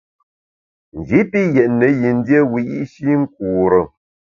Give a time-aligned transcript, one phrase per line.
[0.97, 3.81] Nji pi yètne yin dié wiyi’shi nkure.